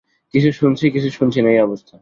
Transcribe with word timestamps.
কিছু 0.33 0.49
শুনছি, 0.51 0.85
কিছু 0.91 1.09
শুনছি 1.09 1.39
না 1.41 1.49
এই 1.49 1.59
অবস্থা। 1.59 1.89